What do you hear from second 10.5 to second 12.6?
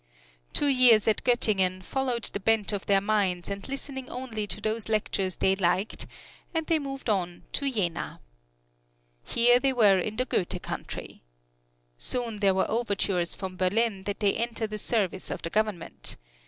country. Soon there